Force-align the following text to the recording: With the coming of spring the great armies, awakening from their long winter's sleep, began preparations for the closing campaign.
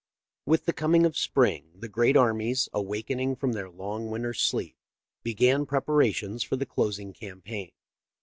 With 0.47 0.65
the 0.65 0.73
coming 0.73 1.05
of 1.05 1.15
spring 1.15 1.73
the 1.75 1.87
great 1.87 2.17
armies, 2.17 2.67
awakening 2.73 3.35
from 3.35 3.51
their 3.51 3.69
long 3.69 4.09
winter's 4.09 4.41
sleep, 4.41 4.75
began 5.21 5.67
preparations 5.67 6.41
for 6.41 6.55
the 6.55 6.65
closing 6.65 7.13
campaign. 7.13 7.71